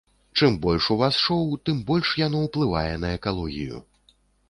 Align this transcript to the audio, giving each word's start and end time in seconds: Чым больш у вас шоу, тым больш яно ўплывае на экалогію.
Чым 0.37 0.55
больш 0.63 0.87
у 0.95 0.97
вас 1.01 1.19
шоу, 1.27 1.61
тым 1.69 1.85
больш 1.91 2.17
яно 2.25 2.43
ўплывае 2.49 2.91
на 3.07 3.15
экалогію. 3.19 3.89